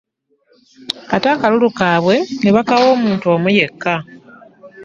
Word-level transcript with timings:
Ate 1.13 1.27
akalulu 1.31 1.67
kaabwe 1.77 2.15
ne 2.41 2.49
bakawa 2.55 2.85
omuntu 2.95 3.25
omu 3.35 3.49
yekka. 3.57 3.95